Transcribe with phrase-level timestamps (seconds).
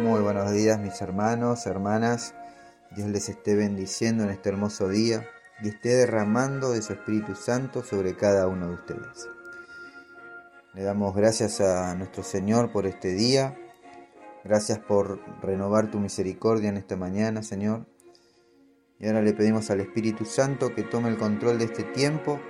[0.00, 2.34] Muy buenos días mis hermanos, hermanas.
[2.96, 5.28] Dios les esté bendiciendo en este hermoso día
[5.62, 9.28] y esté derramando de su Espíritu Santo sobre cada uno de ustedes.
[10.72, 13.54] Le damos gracias a nuestro Señor por este día.
[14.44, 17.86] Gracias por renovar tu misericordia en esta mañana, Señor.
[18.98, 22.40] Y ahora le pedimos al Espíritu Santo que tome el control de este tiempo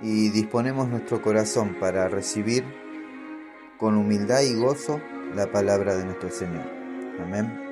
[0.00, 2.64] y disponemos nuestro corazón para recibir
[3.78, 5.00] con humildad y gozo
[5.34, 6.64] la palabra de nuestro Señor.
[7.20, 7.66] Amén.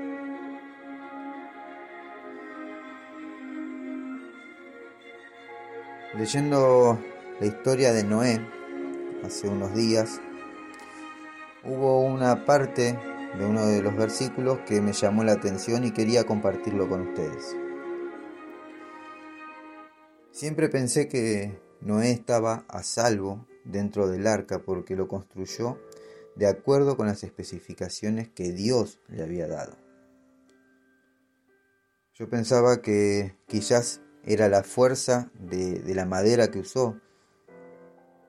[6.16, 6.98] Leyendo
[7.40, 8.40] la historia de Noé
[9.24, 10.20] hace unos días,
[11.64, 12.98] hubo una parte
[13.38, 17.56] de uno de los versículos que me llamó la atención y quería compartirlo con ustedes.
[20.30, 25.78] Siempre pensé que Noé estaba a salvo dentro del arca porque lo construyó
[26.36, 29.76] de acuerdo con las especificaciones que Dios le había dado.
[32.14, 37.00] Yo pensaba que quizás era la fuerza de, la madera que usó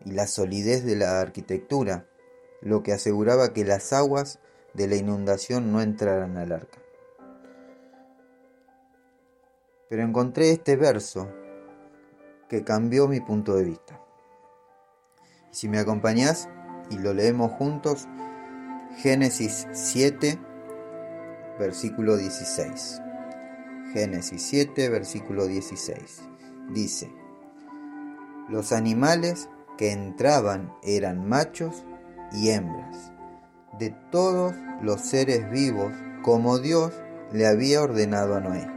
[0.03, 2.07] y la solidez de la arquitectura
[2.61, 4.39] lo que aseguraba que las aguas
[4.73, 6.79] de la inundación no entraran al arca.
[9.87, 11.31] Pero encontré este verso
[12.49, 14.01] que cambió mi punto de vista.
[15.51, 16.49] Si me acompañás
[16.89, 18.07] y lo leemos juntos,
[18.97, 20.39] Génesis 7,
[21.59, 23.01] versículo 16.
[23.93, 26.21] Génesis 7, versículo 16.
[26.73, 27.11] Dice,
[28.49, 31.83] los animales que entraban eran machos
[32.31, 33.11] y hembras,
[33.79, 36.93] de todos los seres vivos, como Dios
[37.31, 38.67] le había ordenado a Noé.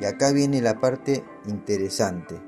[0.00, 2.40] Y acá viene la parte interesante.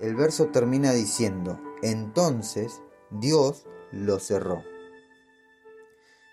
[0.00, 2.82] El verso termina diciendo, entonces
[3.20, 4.64] Dios lo cerró.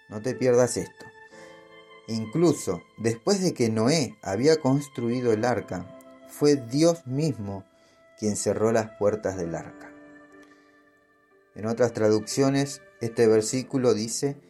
[0.09, 1.05] No te pierdas esto.
[2.07, 5.85] Incluso después de que Noé había construido el arca,
[6.27, 7.65] fue Dios mismo
[8.17, 9.91] quien cerró las puertas del arca.
[11.55, 14.41] En otras traducciones, este versículo dice,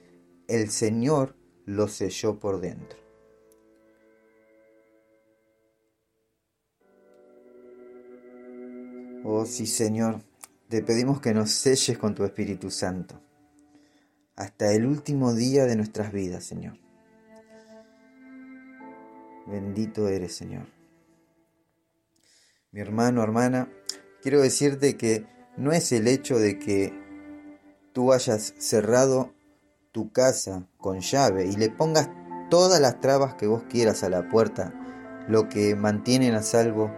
[0.48, 1.36] el Señor
[1.66, 3.00] lo selló por dentro.
[9.24, 10.22] Oh sí, Señor,
[10.70, 13.20] te pedimos que nos selles con tu Espíritu Santo
[14.36, 16.78] hasta el último día de nuestras vidas, Señor.
[19.48, 20.68] Bendito eres, Señor.
[22.72, 23.68] Mi hermano, hermana,
[24.22, 25.26] quiero decirte que
[25.58, 26.94] no es el hecho de que
[27.92, 29.34] tú hayas cerrado
[29.92, 32.10] tu casa con llave y le pongas
[32.52, 34.72] todas las trabas que vos quieras a la puerta,
[35.28, 36.92] lo que mantienen a salvo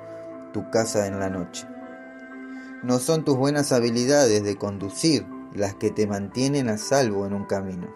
[0.52, 1.71] tu casa en la noche.
[2.84, 7.46] No son tus buenas habilidades de conducir las que te mantienen a salvo en un
[7.46, 7.94] camino,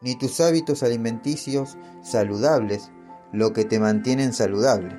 [0.00, 2.92] ni tus hábitos alimenticios saludables
[3.32, 4.96] lo que te mantienen saludable.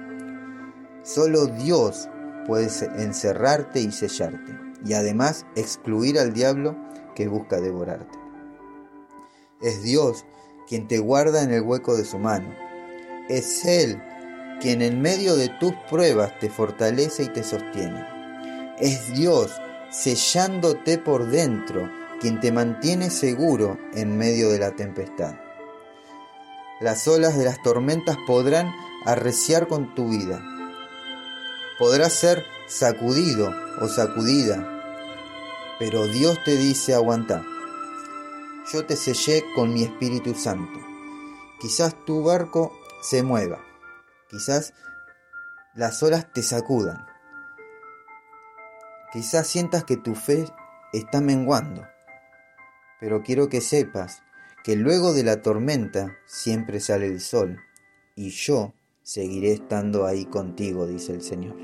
[1.04, 2.10] Solo Dios
[2.46, 2.68] puede
[3.02, 6.76] encerrarte y sellarte, y además excluir al diablo
[7.16, 8.18] que busca devorarte.
[9.62, 10.26] Es Dios
[10.68, 12.54] quien te guarda en el hueco de su mano.
[13.30, 14.04] Es Él
[14.60, 18.19] quien en medio de tus pruebas te fortalece y te sostiene.
[18.80, 19.52] Es Dios
[19.92, 21.90] sellándote por dentro
[22.22, 25.36] quien te mantiene seguro en medio de la tempestad.
[26.80, 28.72] Las olas de las tormentas podrán
[29.06, 30.42] arreciar con tu vida.
[31.78, 34.66] Podrás ser sacudido o sacudida,
[35.78, 37.44] pero Dios te dice aguanta.
[38.72, 40.80] Yo te sellé con mi Espíritu Santo.
[41.60, 43.60] Quizás tu barco se mueva,
[44.30, 44.74] quizás
[45.74, 47.09] las olas te sacudan,
[49.12, 50.46] Quizás sientas que tu fe
[50.94, 51.88] está menguando,
[53.00, 54.22] pero quiero que sepas
[54.64, 57.58] que luego de la tormenta siempre sale el sol,
[58.16, 61.56] y yo seguiré estando ahí contigo, dice el Señor.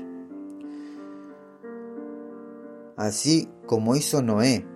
[2.96, 4.66] Así como hizo Noé,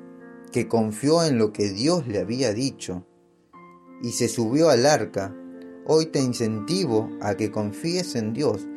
[0.53, 3.05] que confió en lo que Dios le había dicho,
[4.01, 5.35] y se subió al arca,
[5.87, 8.69] hoy te incentivo a que confíes en Dios,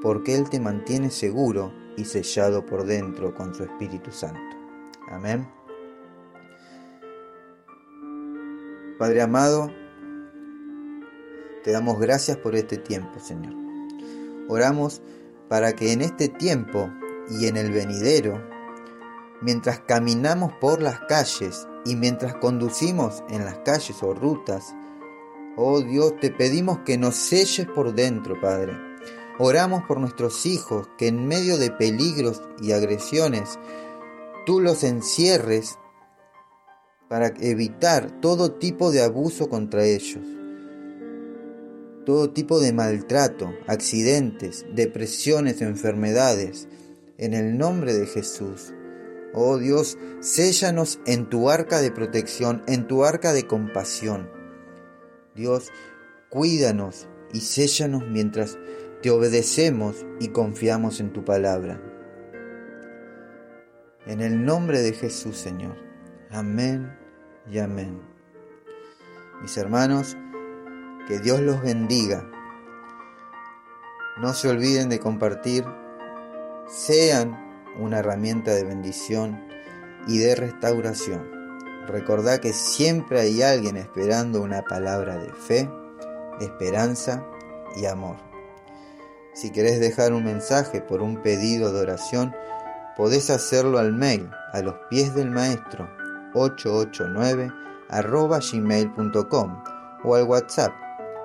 [0.00, 4.40] porque Él te mantiene seguro y sellado por dentro con su Espíritu Santo.
[5.08, 5.48] Amén.
[8.98, 9.70] Padre amado,
[11.64, 13.54] te damos gracias por este tiempo, Señor.
[14.48, 15.02] Oramos
[15.48, 16.90] para que en este tiempo
[17.28, 18.40] y en el venidero,
[19.40, 24.74] mientras caminamos por las calles y mientras conducimos en las calles o rutas,
[25.56, 28.91] oh Dios, te pedimos que nos selles por dentro, Padre
[29.38, 33.58] Oramos por nuestros hijos, que en medio de peligros y agresiones,
[34.44, 35.78] tú los encierres
[37.08, 40.24] para evitar todo tipo de abuso contra ellos,
[42.04, 46.68] todo tipo de maltrato, accidentes, depresiones, enfermedades,
[47.18, 48.74] en el nombre de Jesús.
[49.34, 54.28] Oh Dios, séllanos en tu arca de protección, en tu arca de compasión.
[55.34, 55.70] Dios,
[56.28, 58.58] cuídanos y séllanos mientras
[59.02, 61.82] te obedecemos y confiamos en tu palabra.
[64.06, 65.76] En el nombre de Jesús, Señor.
[66.30, 66.96] Amén
[67.50, 68.00] y amén.
[69.42, 70.16] Mis hermanos,
[71.08, 72.30] que Dios los bendiga.
[74.20, 75.64] No se olviden de compartir,
[76.68, 77.36] sean
[77.78, 79.48] una herramienta de bendición
[80.06, 81.28] y de restauración.
[81.88, 85.68] Recordá que siempre hay alguien esperando una palabra de fe,
[86.40, 87.26] esperanza
[87.76, 88.31] y amor.
[89.34, 92.34] Si querés dejar un mensaje por un pedido de oración,
[92.96, 95.88] podés hacerlo al mail a los pies del maestro
[96.34, 97.50] 889
[97.88, 99.62] arroba gmail.com
[100.04, 100.72] o al WhatsApp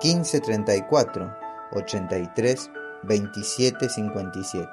[0.02, 1.36] 1534
[1.72, 2.70] 83
[3.02, 4.68] 27 57.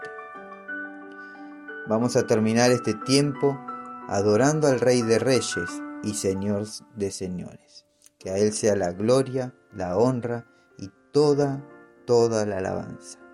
[1.87, 3.59] Vamos a terminar este tiempo
[4.07, 6.65] adorando al Rey de Reyes y Señor
[6.95, 7.85] de Señores.
[8.17, 10.47] Que a Él sea la gloria, la honra
[10.77, 11.63] y toda,
[12.05, 13.24] toda la alabanza.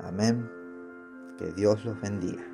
[0.00, 0.50] Amén.
[1.38, 2.53] Que Dios los bendiga.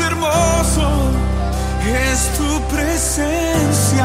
[0.00, 1.10] hermoso
[1.88, 3.97] es tu presencia.